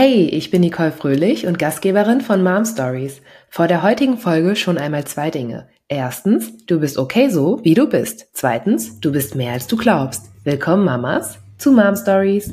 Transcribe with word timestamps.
Hey, 0.00 0.26
ich 0.26 0.52
bin 0.52 0.60
Nicole 0.60 0.92
Fröhlich 0.92 1.48
und 1.48 1.58
Gastgeberin 1.58 2.20
von 2.20 2.40
Mom 2.40 2.64
Stories. 2.64 3.20
Vor 3.50 3.66
der 3.66 3.82
heutigen 3.82 4.16
Folge 4.16 4.54
schon 4.54 4.78
einmal 4.78 5.02
zwei 5.06 5.28
Dinge. 5.28 5.66
Erstens, 5.88 6.56
du 6.66 6.78
bist 6.78 6.98
okay 6.98 7.30
so, 7.30 7.58
wie 7.64 7.74
du 7.74 7.88
bist. 7.88 8.28
Zweitens, 8.32 9.00
du 9.00 9.10
bist 9.10 9.34
mehr 9.34 9.54
als 9.54 9.66
du 9.66 9.76
glaubst. 9.76 10.30
Willkommen 10.44 10.84
Mamas 10.84 11.40
zu 11.58 11.72
Mom 11.72 11.96
Stories. 11.96 12.52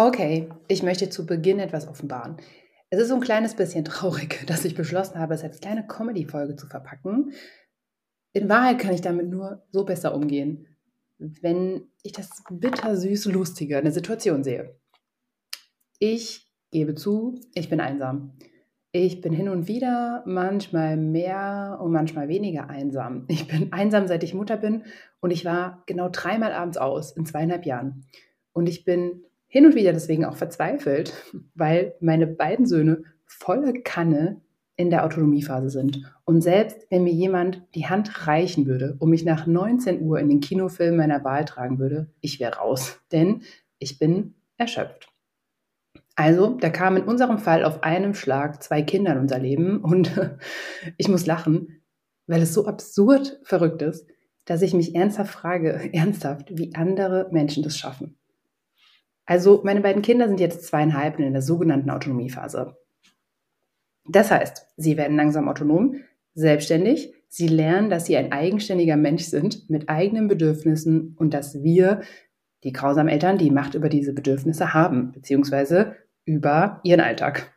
Okay, 0.00 0.48
ich 0.66 0.82
möchte 0.82 1.10
zu 1.10 1.26
Beginn 1.26 1.58
etwas 1.58 1.86
offenbaren. 1.86 2.38
Es 2.88 2.98
ist 2.98 3.08
so 3.08 3.16
ein 3.16 3.20
kleines 3.20 3.54
bisschen 3.54 3.84
traurig, 3.84 4.42
dass 4.46 4.64
ich 4.64 4.74
beschlossen 4.74 5.18
habe, 5.18 5.34
es 5.34 5.44
als 5.44 5.60
kleine 5.60 5.86
Comedy-Folge 5.86 6.56
zu 6.56 6.66
verpacken. 6.66 7.34
In 8.32 8.48
Wahrheit 8.48 8.78
kann 8.78 8.94
ich 8.94 9.02
damit 9.02 9.28
nur 9.28 9.62
so 9.68 9.84
besser 9.84 10.14
umgehen, 10.14 10.66
wenn 11.18 11.82
ich 12.02 12.12
das 12.12 12.30
bittersüß 12.48 13.26
Lustige 13.26 13.76
in 13.76 13.84
der 13.84 13.92
Situation 13.92 14.42
sehe. 14.42 14.74
Ich 15.98 16.50
gebe 16.70 16.94
zu, 16.94 17.38
ich 17.52 17.68
bin 17.68 17.82
einsam. 17.82 18.38
Ich 18.92 19.20
bin 19.20 19.34
hin 19.34 19.50
und 19.50 19.68
wieder 19.68 20.24
manchmal 20.24 20.96
mehr 20.96 21.78
und 21.78 21.92
manchmal 21.92 22.28
weniger 22.28 22.70
einsam. 22.70 23.26
Ich 23.28 23.46
bin 23.48 23.70
einsam, 23.74 24.06
seit 24.06 24.24
ich 24.24 24.32
Mutter 24.32 24.56
bin 24.56 24.84
und 25.20 25.30
ich 25.30 25.44
war 25.44 25.82
genau 25.84 26.08
dreimal 26.08 26.54
abends 26.54 26.78
aus 26.78 27.14
in 27.14 27.26
zweieinhalb 27.26 27.66
Jahren. 27.66 28.06
Und 28.52 28.66
ich 28.66 28.86
bin 28.86 29.24
hin 29.50 29.66
und 29.66 29.74
wieder 29.74 29.92
deswegen 29.92 30.24
auch 30.24 30.36
verzweifelt, 30.36 31.12
weil 31.54 31.94
meine 32.00 32.26
beiden 32.26 32.66
Söhne 32.66 33.02
volle 33.26 33.74
Kanne 33.82 34.40
in 34.76 34.90
der 34.90 35.04
Autonomiephase 35.04 35.68
sind. 35.68 36.10
Und 36.24 36.40
selbst 36.40 36.86
wenn 36.88 37.04
mir 37.04 37.12
jemand 37.12 37.62
die 37.74 37.86
Hand 37.86 38.26
reichen 38.26 38.66
würde 38.66 38.96
und 38.98 39.10
mich 39.10 39.24
nach 39.24 39.46
19 39.46 40.00
Uhr 40.00 40.18
in 40.20 40.28
den 40.28 40.40
Kinofilm 40.40 40.96
meiner 40.96 41.22
Wahl 41.24 41.44
tragen 41.44 41.78
würde, 41.78 42.08
ich 42.20 42.40
wäre 42.40 42.56
raus, 42.56 43.00
denn 43.12 43.42
ich 43.78 43.98
bin 43.98 44.34
erschöpft. 44.56 45.08
Also, 46.14 46.50
da 46.50 46.70
kamen 46.70 46.98
in 46.98 47.08
unserem 47.08 47.38
Fall 47.38 47.64
auf 47.64 47.82
einem 47.82 48.14
Schlag 48.14 48.62
zwei 48.62 48.82
Kinder 48.82 49.12
in 49.12 49.18
unser 49.18 49.38
Leben 49.38 49.80
und 49.82 50.12
ich 50.96 51.08
muss 51.08 51.26
lachen, 51.26 51.82
weil 52.26 52.42
es 52.42 52.54
so 52.54 52.66
absurd 52.66 53.40
verrückt 53.42 53.82
ist, 53.82 54.06
dass 54.44 54.62
ich 54.62 54.74
mich 54.74 54.94
ernsthaft 54.94 55.32
frage, 55.32 55.90
ernsthaft, 55.92 56.56
wie 56.56 56.74
andere 56.74 57.28
Menschen 57.32 57.62
das 57.62 57.76
schaffen. 57.76 58.19
Also 59.30 59.60
meine 59.62 59.80
beiden 59.80 60.02
Kinder 60.02 60.26
sind 60.26 60.40
jetzt 60.40 60.64
zweieinhalb 60.64 61.16
und 61.16 61.24
in 61.24 61.34
der 61.34 61.40
sogenannten 61.40 61.88
Autonomiephase. 61.88 62.76
Das 64.08 64.32
heißt, 64.32 64.66
sie 64.76 64.96
werden 64.96 65.16
langsam 65.16 65.48
autonom, 65.48 65.94
selbstständig, 66.34 67.14
sie 67.28 67.46
lernen, 67.46 67.90
dass 67.90 68.06
sie 68.06 68.16
ein 68.16 68.32
eigenständiger 68.32 68.96
Mensch 68.96 69.22
sind 69.22 69.70
mit 69.70 69.88
eigenen 69.88 70.26
Bedürfnissen 70.26 71.14
und 71.16 71.32
dass 71.32 71.62
wir, 71.62 72.00
die 72.64 72.72
grausamen 72.72 73.08
Eltern, 73.08 73.38
die 73.38 73.52
Macht 73.52 73.76
über 73.76 73.88
diese 73.88 74.12
Bedürfnisse 74.12 74.74
haben, 74.74 75.12
beziehungsweise 75.12 75.94
über 76.24 76.80
ihren 76.82 77.00
Alltag. 77.00 77.54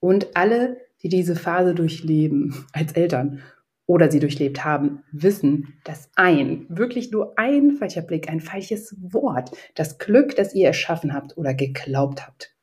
Und 0.00 0.34
alle, 0.34 0.78
die 1.02 1.10
diese 1.10 1.36
Phase 1.36 1.74
durchleben 1.74 2.54
als 2.72 2.92
Eltern 2.94 3.42
oder 3.92 4.10
sie 4.10 4.20
durchlebt 4.20 4.64
haben, 4.64 5.04
wissen, 5.12 5.74
dass 5.84 6.08
ein, 6.16 6.64
wirklich 6.70 7.10
nur 7.10 7.38
ein 7.38 7.72
falscher 7.72 8.00
Blick, 8.00 8.30
ein 8.30 8.40
falsches 8.40 8.96
Wort, 8.98 9.50
das 9.74 9.98
Glück, 9.98 10.34
das 10.34 10.54
ihr 10.54 10.66
erschaffen 10.66 11.12
habt 11.12 11.36
oder 11.36 11.52
geglaubt 11.52 12.26
habt, 12.26 12.56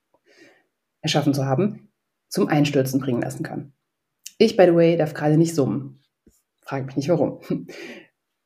erschaffen 1.01 1.35
zu 1.35 1.45
haben, 1.45 1.91
zum 2.29 2.47
Einstürzen 2.47 2.99
bringen 2.99 3.21
lassen 3.21 3.43
kann. 3.43 3.73
Ich, 4.39 4.57
by 4.57 4.65
the 4.65 4.73
way, 4.73 4.97
darf 4.97 5.13
gerade 5.13 5.37
nicht 5.37 5.53
summen. 5.53 6.01
Frag 6.61 6.87
mich 6.87 6.95
nicht 6.97 7.09
warum. 7.09 7.41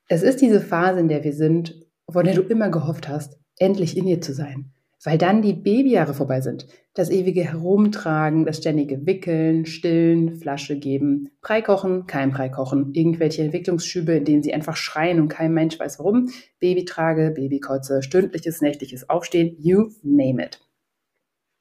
Es 0.10 0.22
ist 0.22 0.42
diese 0.42 0.60
Phase, 0.60 1.00
in 1.00 1.08
der 1.08 1.24
wir 1.24 1.32
sind, 1.32 1.88
von 2.10 2.26
der 2.26 2.36
du 2.36 2.42
immer 2.42 2.70
gehofft 2.70 3.08
hast, 3.08 3.40
endlich 3.58 3.96
in 3.96 4.06
ihr 4.06 4.20
zu 4.20 4.34
sein 4.34 4.74
weil 5.04 5.18
dann 5.18 5.42
die 5.42 5.54
Babyjahre 5.54 6.14
vorbei 6.14 6.42
sind. 6.42 6.68
Das 6.94 7.10
ewige 7.10 7.44
Herumtragen, 7.44 8.46
das 8.46 8.58
ständige 8.58 9.06
Wickeln, 9.06 9.66
Stillen, 9.66 10.36
Flasche 10.36 10.78
geben, 10.78 11.30
Brei 11.42 11.62
kochen, 11.62 12.08
kein 12.08 12.32
Brei 12.32 12.50
kochen, 12.50 12.94
irgendwelche 12.94 13.42
Entwicklungsschübe, 13.44 14.14
in 14.14 14.26
denen 14.26 14.44
sie 14.44 14.54
einfach 14.54 14.76
schreien 14.76 15.20
und 15.20 15.28
kein 15.28 15.54
Mensch 15.54 15.80
weiß 15.80 16.00
warum, 16.00 16.30
Babytrage, 16.60 17.32
Babykotze, 17.32 18.02
stündliches, 18.02 18.62
nächtliches 18.62 19.10
Aufstehen, 19.10 19.56
you 19.60 19.90
name 20.04 20.44
it. 20.44 20.62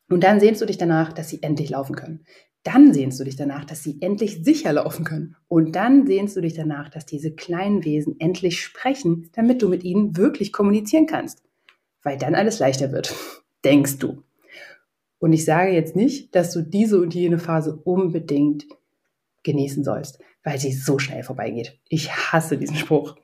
Und 0.08 0.24
dann 0.24 0.40
sehnst 0.40 0.60
du 0.60 0.66
dich 0.66 0.78
danach, 0.78 1.12
dass 1.12 1.30
sie 1.30 1.42
endlich 1.42 1.70
laufen 1.70 1.96
können. 1.96 2.24
Dann 2.64 2.92
sehnst 2.94 3.18
du 3.18 3.24
dich 3.24 3.34
danach, 3.34 3.64
dass 3.64 3.82
sie 3.82 3.98
endlich 4.00 4.44
sicher 4.44 4.72
laufen 4.72 5.04
können. 5.04 5.34
Und 5.48 5.74
dann 5.74 6.06
sehnst 6.06 6.36
du 6.36 6.42
dich 6.42 6.54
danach, 6.54 6.90
dass 6.90 7.06
diese 7.06 7.34
kleinen 7.34 7.84
Wesen 7.84 8.20
endlich 8.20 8.60
sprechen, 8.60 9.30
damit 9.32 9.62
du 9.62 9.68
mit 9.68 9.82
ihnen 9.82 10.16
wirklich 10.16 10.52
kommunizieren 10.52 11.06
kannst 11.06 11.42
weil 12.02 12.18
dann 12.18 12.34
alles 12.34 12.58
leichter 12.58 12.92
wird, 12.92 13.14
denkst 13.64 13.98
du. 13.98 14.22
Und 15.18 15.32
ich 15.32 15.44
sage 15.44 15.70
jetzt 15.70 15.94
nicht, 15.94 16.34
dass 16.34 16.52
du 16.52 16.62
diese 16.62 17.00
und 17.00 17.14
jene 17.14 17.38
Phase 17.38 17.76
unbedingt 17.84 18.66
genießen 19.44 19.84
sollst, 19.84 20.18
weil 20.42 20.58
sie 20.58 20.72
so 20.72 20.98
schnell 20.98 21.22
vorbeigeht. 21.22 21.78
Ich 21.88 22.12
hasse 22.12 22.58
diesen 22.58 22.76
Spruch. 22.76 23.16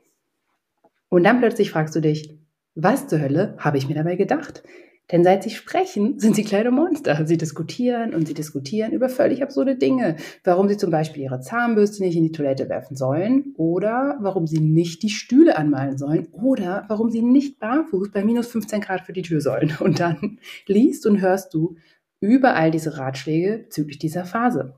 Und 1.09 1.23
dann 1.23 1.39
plötzlich 1.39 1.71
fragst 1.71 1.95
du 1.95 1.99
dich, 1.99 2.37
was 2.75 3.07
zur 3.07 3.19
Hölle 3.19 3.55
habe 3.57 3.77
ich 3.77 3.87
mir 3.87 3.95
dabei 3.95 4.15
gedacht? 4.15 4.63
Denn 5.11 5.23
seit 5.23 5.41
sie 5.41 5.49
sprechen, 5.49 6.19
sind 6.19 6.35
sie 6.35 6.43
kleine 6.43 6.69
Monster. 6.69 7.25
Sie 7.25 7.37
diskutieren 7.37 8.13
und 8.13 8.27
sie 8.27 8.35
diskutieren 8.35 8.91
über 8.91 9.09
völlig 9.09 9.41
absurde 9.41 9.75
Dinge. 9.75 10.17
Warum 10.43 10.69
sie 10.69 10.77
zum 10.77 10.91
Beispiel 10.91 11.23
ihre 11.23 11.39
Zahnbürste 11.39 12.03
nicht 12.03 12.15
in 12.15 12.23
die 12.23 12.31
Toilette 12.31 12.69
werfen 12.69 12.95
sollen 12.95 13.53
oder 13.57 14.17
warum 14.21 14.45
sie 14.45 14.59
nicht 14.59 15.01
die 15.01 15.09
Stühle 15.09 15.57
anmalen 15.57 15.97
sollen 15.97 16.27
oder 16.31 16.85
warum 16.89 17.09
sie 17.09 17.23
nicht 17.23 17.59
barfuß 17.59 18.11
bei 18.11 18.23
minus 18.23 18.47
15 18.47 18.81
Grad 18.81 19.01
für 19.01 19.13
die 19.13 19.23
Tür 19.23 19.41
sollen. 19.41 19.73
Und 19.79 19.99
dann 19.99 20.39
liest 20.67 21.07
und 21.07 21.21
hörst 21.21 21.53
du 21.55 21.75
überall 22.19 22.69
diese 22.69 22.97
Ratschläge 22.97 23.63
bezüglich 23.63 23.97
dieser 23.97 24.25
Phase. 24.25 24.75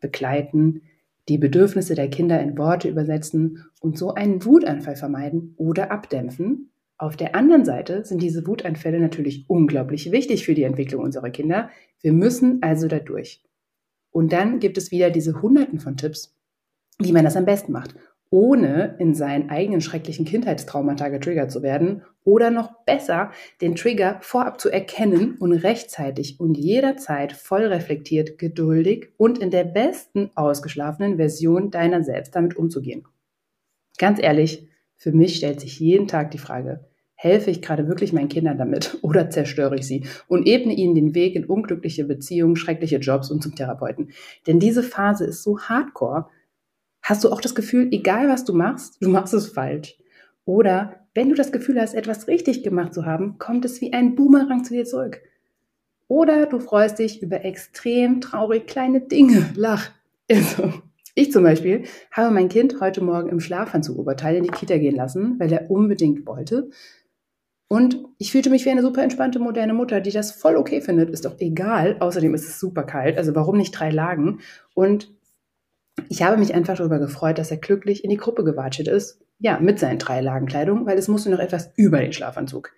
Begleiten, 0.00 0.82
die 1.28 1.38
Bedürfnisse 1.38 1.94
der 1.94 2.10
Kinder 2.10 2.40
in 2.40 2.58
Worte 2.58 2.88
übersetzen 2.88 3.64
und 3.80 3.96
so 3.96 4.12
einen 4.12 4.44
Wutanfall 4.44 4.96
vermeiden 4.96 5.54
oder 5.56 5.90
abdämpfen 5.90 6.69
auf 7.00 7.16
der 7.16 7.34
anderen 7.34 7.64
Seite 7.64 8.04
sind 8.04 8.20
diese 8.20 8.46
Wuteinfälle 8.46 9.00
natürlich 9.00 9.48
unglaublich 9.48 10.12
wichtig 10.12 10.44
für 10.44 10.52
die 10.52 10.64
Entwicklung 10.64 11.02
unserer 11.02 11.30
Kinder. 11.30 11.70
Wir 12.02 12.12
müssen 12.12 12.62
also 12.62 12.88
da 12.88 12.98
durch. 12.98 13.42
Und 14.10 14.34
dann 14.34 14.58
gibt 14.58 14.76
es 14.76 14.90
wieder 14.90 15.08
diese 15.08 15.40
Hunderten 15.40 15.80
von 15.80 15.96
Tipps, 15.96 16.36
wie 16.98 17.12
man 17.12 17.24
das 17.24 17.38
am 17.38 17.46
besten 17.46 17.72
macht, 17.72 17.94
ohne 18.28 18.96
in 18.98 19.14
seinen 19.14 19.48
eigenen 19.48 19.80
schrecklichen 19.80 20.26
Kindheitstraumata 20.26 21.08
getriggert 21.08 21.50
zu 21.50 21.62
werden 21.62 22.02
oder 22.22 22.50
noch 22.50 22.84
besser, 22.84 23.30
den 23.62 23.76
Trigger 23.76 24.18
vorab 24.20 24.60
zu 24.60 24.68
erkennen 24.68 25.38
und 25.38 25.54
rechtzeitig 25.54 26.38
und 26.38 26.58
jederzeit 26.58 27.32
voll 27.32 27.64
reflektiert, 27.64 28.36
geduldig 28.36 29.08
und 29.16 29.38
in 29.38 29.50
der 29.50 29.64
besten 29.64 30.32
ausgeschlafenen 30.34 31.16
Version 31.16 31.70
deiner 31.70 32.04
selbst 32.04 32.36
damit 32.36 32.56
umzugehen. 32.56 33.06
Ganz 33.96 34.20
ehrlich, 34.22 34.68
für 34.98 35.12
mich 35.12 35.36
stellt 35.36 35.62
sich 35.62 35.80
jeden 35.80 36.06
Tag 36.06 36.30
die 36.32 36.38
Frage, 36.38 36.89
helfe 37.22 37.50
ich 37.50 37.60
gerade 37.60 37.86
wirklich 37.86 38.14
meinen 38.14 38.30
Kindern 38.30 38.56
damit 38.56 38.96
oder 39.02 39.28
zerstöre 39.28 39.76
ich 39.76 39.86
sie 39.86 40.06
und 40.26 40.46
ebne 40.46 40.72
ihnen 40.72 40.94
den 40.94 41.14
Weg 41.14 41.36
in 41.36 41.44
unglückliche 41.44 42.04
Beziehungen, 42.04 42.56
schreckliche 42.56 42.96
Jobs 42.96 43.30
und 43.30 43.42
zum 43.42 43.54
Therapeuten. 43.54 44.08
Denn 44.46 44.58
diese 44.58 44.82
Phase 44.82 45.26
ist 45.26 45.42
so 45.42 45.60
hardcore. 45.60 46.28
Hast 47.02 47.22
du 47.22 47.30
auch 47.30 47.42
das 47.42 47.54
Gefühl, 47.54 47.88
egal 47.92 48.28
was 48.28 48.44
du 48.44 48.54
machst, 48.54 49.02
du 49.02 49.10
machst 49.10 49.34
es 49.34 49.48
falsch. 49.48 49.98
Oder 50.46 51.06
wenn 51.12 51.28
du 51.28 51.34
das 51.34 51.52
Gefühl 51.52 51.78
hast, 51.78 51.92
etwas 51.92 52.26
richtig 52.26 52.62
gemacht 52.62 52.94
zu 52.94 53.04
haben, 53.04 53.36
kommt 53.36 53.66
es 53.66 53.82
wie 53.82 53.92
ein 53.92 54.14
Boomerang 54.14 54.64
zu 54.64 54.72
dir 54.72 54.86
zurück. 54.86 55.20
Oder 56.08 56.46
du 56.46 56.58
freust 56.58 57.00
dich 57.00 57.22
über 57.22 57.44
extrem 57.44 58.22
traurig 58.22 58.66
kleine 58.66 59.02
Dinge. 59.02 59.50
Lach. 59.56 59.90
Also, 60.30 60.72
ich 61.14 61.32
zum 61.32 61.42
Beispiel 61.42 61.84
habe 62.12 62.32
mein 62.32 62.48
Kind 62.48 62.80
heute 62.80 63.02
Morgen 63.04 63.28
im 63.28 63.40
Schlafanzugoberteil 63.40 64.36
in 64.36 64.44
die 64.44 64.50
Kita 64.50 64.78
gehen 64.78 64.96
lassen, 64.96 65.38
weil 65.38 65.52
er 65.52 65.70
unbedingt 65.70 66.26
wollte. 66.26 66.70
Und 67.72 67.98
ich 68.18 68.32
fühlte 68.32 68.50
mich 68.50 68.64
wie 68.64 68.70
eine 68.70 68.82
super 68.82 69.00
entspannte, 69.00 69.38
moderne 69.38 69.74
Mutter, 69.74 70.00
die 70.00 70.10
das 70.10 70.32
voll 70.32 70.56
okay 70.56 70.80
findet. 70.80 71.08
Ist 71.08 71.24
doch 71.24 71.38
egal. 71.38 71.96
Außerdem 72.00 72.34
ist 72.34 72.48
es 72.48 72.58
super 72.58 72.82
kalt. 72.82 73.16
Also 73.16 73.32
warum 73.36 73.56
nicht 73.56 73.70
drei 73.70 73.90
Lagen? 73.90 74.40
Und 74.74 75.14
ich 76.08 76.24
habe 76.24 76.36
mich 76.36 76.52
einfach 76.52 76.76
darüber 76.76 76.98
gefreut, 76.98 77.38
dass 77.38 77.52
er 77.52 77.58
glücklich 77.58 78.02
in 78.02 78.10
die 78.10 78.16
Gruppe 78.16 78.42
gewatschelt 78.42 78.88
ist. 78.88 79.22
Ja, 79.38 79.60
mit 79.60 79.78
seinen 79.78 80.00
drei 80.00 80.20
Lagen 80.20 80.46
Kleidung, 80.46 80.84
weil 80.84 80.98
es 80.98 81.06
musste 81.06 81.30
noch 81.30 81.38
etwas 81.38 81.70
über 81.76 82.00
den 82.00 82.12
Schlafanzug. 82.12 82.72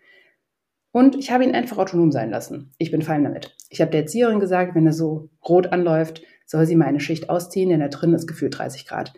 Und 0.91 1.17
ich 1.17 1.31
habe 1.31 1.45
ihn 1.45 1.55
einfach 1.55 1.79
autonom 1.79 2.13
sein 2.13 2.29
lassen. 2.29 2.75
Ich 2.77 2.91
bin 2.91 3.01
fein 3.01 3.25
damit. 3.25 3.57
Ich 3.71 3.81
habe 3.81 3.91
der 3.91 4.01
Erzieherin 4.01 4.41
gesagt, 4.41 4.75
wenn 4.75 4.85
er 4.85 4.93
so 4.93 5.31
rot 5.49 5.73
anläuft, 5.73 6.23
soll 6.45 6.67
sie 6.67 6.77
mal 6.77 6.85
eine 6.85 7.01
Schicht 7.01 7.31
ausziehen, 7.31 7.71
denn 7.71 7.81
da 7.81 7.89
drin 7.89 8.13
ist 8.13 8.27
gefühlt 8.27 8.59
30 8.59 8.87
Grad. 8.87 9.15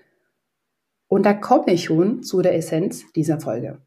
Und 1.09 1.27
da 1.27 1.35
komme 1.35 1.73
ich 1.73 1.83
schon 1.83 2.23
zu 2.23 2.43
der 2.43 2.55
Essenz 2.55 3.13
dieser 3.15 3.41
Folge. 3.41 3.83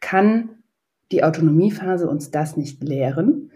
Kann 0.00 0.62
die 1.12 1.24
Autonomiephase 1.24 2.08
uns 2.08 2.30
das 2.30 2.56
nicht 2.56 2.82
lehren, 2.82 3.50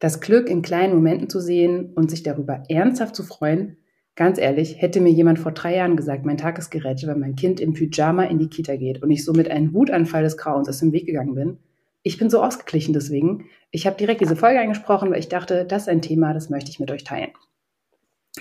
Das 0.00 0.20
Glück 0.20 0.50
in 0.50 0.62
kleinen 0.62 0.94
Momenten 0.94 1.30
zu 1.30 1.40
sehen 1.40 1.92
und 1.94 2.10
sich 2.10 2.22
darüber 2.22 2.64
ernsthaft 2.68 3.14
zu 3.14 3.22
freuen, 3.22 3.76
ganz 4.16 4.38
ehrlich, 4.38 4.80
hätte 4.82 5.00
mir 5.00 5.12
jemand 5.12 5.38
vor 5.38 5.52
drei 5.52 5.76
Jahren 5.76 5.96
gesagt, 5.96 6.24
mein 6.24 6.36
Tag 6.36 6.58
ist 6.58 6.70
gerettet, 6.70 7.08
wenn 7.08 7.20
mein 7.20 7.36
Kind 7.36 7.60
im 7.60 7.72
Pyjama 7.72 8.24
in 8.24 8.38
die 8.38 8.48
Kita 8.48 8.76
geht 8.76 9.02
und 9.02 9.10
ich 9.10 9.24
somit 9.24 9.48
einen 9.50 9.72
Wutanfall 9.72 10.22
des 10.22 10.36
Grauens 10.36 10.68
aus 10.68 10.80
dem 10.80 10.92
Weg 10.92 11.06
gegangen 11.06 11.34
bin. 11.34 11.58
Ich 12.02 12.18
bin 12.18 12.28
so 12.28 12.42
ausgeglichen 12.42 12.92
deswegen. 12.92 13.46
Ich 13.70 13.86
habe 13.86 13.96
direkt 13.96 14.20
diese 14.20 14.36
Folge 14.36 14.60
angesprochen, 14.60 15.10
weil 15.10 15.20
ich 15.20 15.28
dachte, 15.28 15.64
das 15.64 15.82
ist 15.82 15.88
ein 15.88 16.02
Thema, 16.02 16.34
das 16.34 16.50
möchte 16.50 16.70
ich 16.70 16.80
mit 16.80 16.90
euch 16.90 17.04
teilen. 17.04 17.30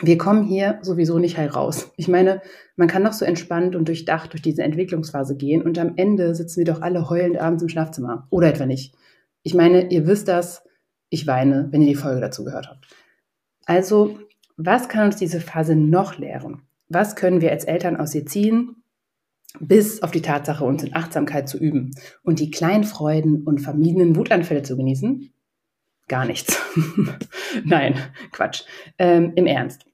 Wir 0.01 0.17
kommen 0.17 0.43
hier 0.43 0.79
sowieso 0.81 1.19
nicht 1.19 1.37
heil 1.37 1.49
raus. 1.49 1.91
Ich 1.97 2.07
meine, 2.07 2.41
man 2.75 2.87
kann 2.87 3.03
noch 3.03 3.13
so 3.13 3.25
entspannt 3.25 3.75
und 3.75 3.87
durchdacht 3.87 4.33
durch 4.33 4.41
diese 4.41 4.63
Entwicklungsphase 4.63 5.37
gehen 5.37 5.61
und 5.61 5.77
am 5.77 5.93
Ende 5.97 6.33
sitzen 6.33 6.57
wir 6.57 6.73
doch 6.73 6.81
alle 6.81 7.09
heulend 7.09 7.37
abends 7.37 7.61
im 7.61 7.69
Schlafzimmer. 7.69 8.27
Oder 8.31 8.47
etwa 8.47 8.65
nicht. 8.65 8.95
Ich 9.43 9.53
meine, 9.53 9.91
ihr 9.91 10.07
wisst 10.07 10.27
das, 10.27 10.63
ich 11.09 11.27
weine, 11.27 11.67
wenn 11.71 11.81
ihr 11.81 11.89
die 11.89 11.95
Folge 11.95 12.21
dazu 12.21 12.43
gehört 12.43 12.69
habt. 12.69 12.87
Also, 13.65 14.17
was 14.57 14.89
kann 14.89 15.05
uns 15.05 15.17
diese 15.17 15.39
Phase 15.39 15.75
noch 15.75 16.17
lehren? 16.17 16.63
Was 16.89 17.15
können 17.15 17.41
wir 17.41 17.51
als 17.51 17.65
Eltern 17.65 17.97
aus 17.97 18.15
ihr 18.15 18.25
ziehen, 18.25 18.83
bis 19.59 20.01
auf 20.01 20.11
die 20.11 20.21
Tatsache, 20.21 20.65
uns 20.65 20.83
in 20.83 20.95
Achtsamkeit 20.95 21.47
zu 21.47 21.57
üben 21.57 21.91
und 22.23 22.39
die 22.39 22.49
kleinen 22.51 22.83
Freuden 22.83 23.43
und 23.43 23.59
vermiedenen 23.59 24.15
Wutanfälle 24.15 24.63
zu 24.63 24.75
genießen? 24.75 25.32
Gar 26.07 26.25
nichts. 26.25 26.59
Nein, 27.63 27.95
Quatsch. 28.31 28.63
Ähm, 28.97 29.33
Im 29.35 29.45
Ernst. 29.45 29.85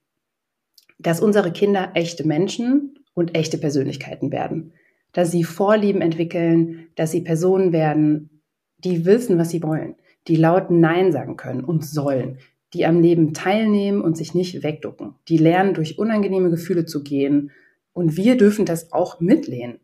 Dass 0.98 1.20
unsere 1.20 1.52
Kinder 1.52 1.92
echte 1.94 2.26
Menschen 2.26 2.98
und 3.14 3.36
echte 3.36 3.58
Persönlichkeiten 3.58 4.32
werden. 4.32 4.72
Dass 5.12 5.30
sie 5.30 5.44
Vorlieben 5.44 6.02
entwickeln, 6.02 6.88
dass 6.94 7.10
sie 7.10 7.22
Personen 7.22 7.72
werden, 7.72 8.42
die 8.78 9.04
wissen, 9.04 9.38
was 9.38 9.50
sie 9.50 9.62
wollen, 9.62 9.96
die 10.28 10.36
laut 10.36 10.70
Nein 10.70 11.12
sagen 11.12 11.36
können 11.36 11.64
und 11.64 11.84
sollen, 11.84 12.38
die 12.74 12.86
am 12.86 13.00
Leben 13.00 13.34
teilnehmen 13.34 14.00
und 14.00 14.16
sich 14.16 14.34
nicht 14.34 14.62
wegducken, 14.62 15.14
die 15.28 15.38
lernen, 15.38 15.74
durch 15.74 15.98
unangenehme 15.98 16.50
Gefühle 16.50 16.84
zu 16.84 17.02
gehen. 17.02 17.50
Und 17.92 18.16
wir 18.16 18.36
dürfen 18.36 18.64
das 18.64 18.92
auch 18.92 19.20
mitlehnen 19.20 19.80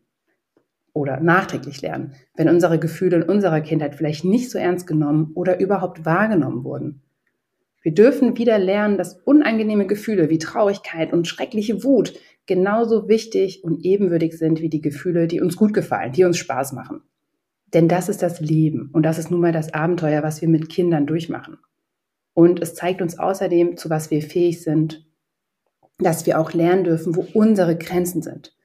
oder 0.97 1.19
nachträglich 1.19 1.81
lernen, 1.81 2.13
wenn 2.35 2.49
unsere 2.49 2.79
Gefühle 2.79 3.17
in 3.17 3.23
unserer 3.23 3.61
Kindheit 3.61 3.95
vielleicht 3.95 4.25
nicht 4.25 4.49
so 4.49 4.57
ernst 4.57 4.87
genommen 4.87 5.31
oder 5.35 5.59
überhaupt 5.59 6.05
wahrgenommen 6.05 6.63
wurden. 6.63 7.01
Wir 7.83 7.93
dürfen 7.93 8.37
wieder 8.37 8.59
lernen, 8.59 8.97
dass 8.97 9.13
unangenehme 9.13 9.87
Gefühle 9.87 10.29
wie 10.29 10.39
Traurigkeit 10.39 11.13
und 11.13 11.27
schreckliche 11.27 11.83
Wut 11.83 12.13
genauso 12.47 13.07
wichtig 13.07 13.63
und 13.63 13.85
ebenwürdig 13.85 14.37
sind 14.37 14.61
wie 14.61 14.69
die 14.69 14.81
Gefühle, 14.81 15.27
die 15.27 15.39
uns 15.39 15.55
gut 15.55 15.73
gefallen, 15.73 16.11
die 16.11 16.23
uns 16.23 16.37
Spaß 16.37 16.73
machen. 16.73 17.01
Denn 17.73 17.87
das 17.87 18.09
ist 18.09 18.21
das 18.23 18.39
Leben 18.39 18.89
und 18.93 19.03
das 19.03 19.19
ist 19.19 19.29
nun 19.29 19.41
mal 19.41 19.51
das 19.51 19.73
Abenteuer, 19.73 20.23
was 20.23 20.41
wir 20.41 20.49
mit 20.49 20.69
Kindern 20.69 21.05
durchmachen. 21.05 21.57
Und 22.33 22.61
es 22.61 22.75
zeigt 22.75 23.01
uns 23.01 23.19
außerdem, 23.19 23.77
zu 23.77 23.89
was 23.89 24.09
wir 24.09 24.21
fähig 24.21 24.63
sind, 24.63 25.05
dass 25.99 26.25
wir 26.25 26.39
auch 26.39 26.53
lernen 26.53 26.83
dürfen, 26.83 27.15
wo 27.15 27.27
unsere 27.33 27.77
Grenzen 27.77 28.21
sind, 28.21 28.56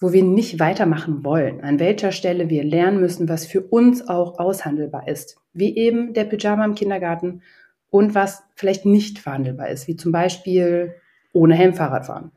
wo 0.00 0.12
wir 0.12 0.22
nicht 0.22 0.60
weitermachen 0.60 1.24
wollen, 1.24 1.60
an 1.60 1.78
welcher 1.78 2.12
Stelle 2.12 2.48
wir 2.48 2.64
lernen 2.64 3.00
müssen, 3.00 3.28
was 3.28 3.46
für 3.46 3.62
uns 3.62 4.08
auch 4.08 4.38
aushandelbar 4.38 5.08
ist, 5.08 5.38
wie 5.52 5.76
eben 5.76 6.14
der 6.14 6.24
Pyjama 6.24 6.64
im 6.64 6.74
Kindergarten 6.74 7.42
und 7.90 8.14
was 8.14 8.42
vielleicht 8.54 8.86
nicht 8.86 9.18
verhandelbar 9.18 9.70
ist, 9.70 9.88
wie 9.88 9.96
zum 9.96 10.12
Beispiel 10.12 10.94
ohne 11.32 11.54
Helm 11.54 11.74
Fahrrad 11.74 12.06
fahren. 12.06 12.30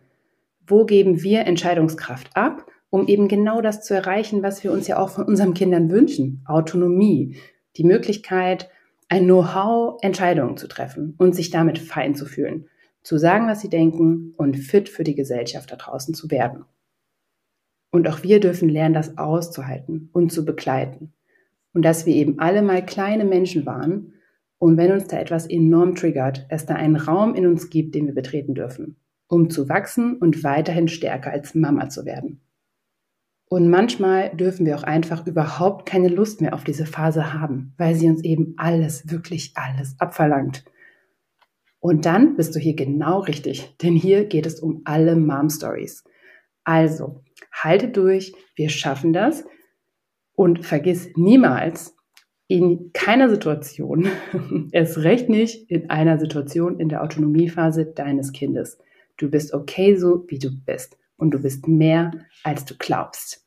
Wo 0.66 0.86
geben 0.86 1.22
wir 1.22 1.46
Entscheidungskraft 1.46 2.36
ab 2.36 2.66
um 2.92 3.08
eben 3.08 3.28
genau 3.28 3.62
das 3.62 3.82
zu 3.82 3.96
erreichen, 3.96 4.44
was 4.44 4.64
wir 4.64 4.72
uns 4.72 4.88
ja 4.88 5.00
auch 5.00 5.10
von 5.10 5.24
unseren 5.24 5.56
Kindern 5.56 5.90
wünschen. 5.90 6.44
Autonomie, 6.46 7.38
die 7.78 7.86
Möglichkeit, 7.86 8.70
ein 9.10 9.24
Know-how, 9.24 9.98
Entscheidungen 10.02 10.58
zu 10.58 10.68
treffen 10.68 11.16
und 11.18 11.34
sich 11.34 11.50
damit 11.50 11.80
fein 11.80 12.14
zu 12.16 12.26
fühlen, 12.26 12.66
zu 13.02 13.18
sagen, 13.18 13.48
was 13.48 13.62
sie 13.62 13.70
denken 13.70 14.34
und 14.38 14.58
fit 14.58 14.90
für 14.90 15.04
die 15.04 15.16
Gesellschaft 15.16 15.72
da 15.72 15.78
draußen 15.78 16.14
zu 16.14 16.30
werden. 16.30 16.66
Und 17.92 18.08
auch 18.08 18.24
wir 18.24 18.40
dürfen 18.40 18.70
lernen, 18.70 18.94
das 18.94 19.18
auszuhalten 19.18 20.10
und 20.14 20.32
zu 20.32 20.46
begleiten. 20.46 21.14
Und 21.74 21.84
dass 21.84 22.06
wir 22.06 22.16
eben 22.16 22.40
alle 22.40 22.62
mal 22.62 22.86
kleine 22.86 23.26
Menschen 23.26 23.66
waren 23.66 24.14
und 24.58 24.78
wenn 24.78 24.92
uns 24.92 25.08
da 25.08 25.18
etwas 25.18 25.48
enorm 25.48 25.96
triggert, 25.96 26.46
es 26.50 26.66
da 26.66 26.76
einen 26.76 26.96
Raum 26.96 27.34
in 27.34 27.48
uns 27.48 27.70
gibt, 27.70 27.96
den 27.96 28.06
wir 28.06 28.14
betreten 28.14 28.54
dürfen, 28.54 28.98
um 29.28 29.50
zu 29.50 29.70
wachsen 29.70 30.18
und 30.18 30.44
weiterhin 30.44 30.88
stärker 30.88 31.32
als 31.32 31.56
Mama 31.56 31.90
zu 31.90 32.06
werden. 32.06 32.42
Und 33.50 33.70
manchmal 33.70 34.30
dürfen 34.36 34.66
wir 34.66 34.78
auch 34.78 34.84
einfach 34.84 35.26
überhaupt 35.28 35.86
keine 35.86 36.08
Lust 36.08 36.42
mehr 36.42 36.54
auf 36.54 36.64
diese 36.64 36.86
Phase 36.86 37.34
haben, 37.34 37.74
weil 37.78 37.96
sie 37.96 38.08
uns 38.08 38.24
eben 38.24 38.54
alles, 38.58 39.10
wirklich 39.10 39.54
alles 39.56 39.96
abverlangt. 39.98 40.64
Und 41.80 42.06
dann 42.06 42.36
bist 42.36 42.56
du 42.56 42.60
hier 42.60 42.76
genau 42.76 43.20
richtig, 43.20 43.76
denn 43.82 43.96
hier 43.96 44.26
geht 44.26 44.46
es 44.46 44.60
um 44.60 44.84
alle 44.86 45.16
Mom 45.16 45.50
Stories. 45.50 46.04
Also, 46.64 47.24
halte 47.52 47.90
durch, 47.90 48.34
wir 48.56 48.70
schaffen 48.70 49.14
das 49.14 49.46
und 50.34 50.66
vergiss 50.66 51.10
niemals, 51.16 51.96
in 52.48 52.92
keiner 52.92 53.30
Situation, 53.30 54.10
erst 54.74 54.98
recht 54.98 55.30
nicht 55.30 55.72
in 55.72 55.90
einer 55.90 56.20
Situation 56.20 56.82
in 56.82 56.90
der 56.90 57.02
Autonomiephase 57.02 57.86
deines 57.86 58.34
Kindes. 58.34 58.78
Du 59.16 59.30
bist 59.30 59.54
okay 59.54 59.96
so, 59.96 60.26
wie 60.28 60.38
du 60.38 60.50
bist 60.66 60.98
und 61.16 61.32
du 61.32 61.42
bist 61.42 61.70
mehr, 61.70 62.12
als 62.44 62.66
du 62.66 62.76
glaubst. 62.78 63.41